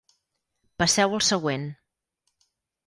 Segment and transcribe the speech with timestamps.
[0.83, 1.71] Passeu al següent.